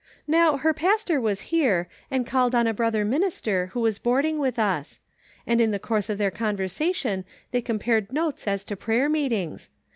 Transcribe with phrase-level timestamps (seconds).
[0.27, 4.57] "Now her pastor was here, and called on a brother minister who was boarding with
[4.57, 4.97] us;
[5.45, 9.69] and in the course of their conversation they compared notes as to prayer meetings.